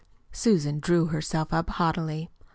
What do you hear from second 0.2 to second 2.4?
Susan drew herself up haughtily.